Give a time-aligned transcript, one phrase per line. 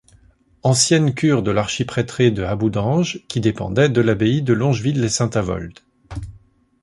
[0.63, 5.77] Ancienne cure de l'archiprêtré de Haboudange, qui dépendait de l'abbaye de Longeville-les-Saint-Avold.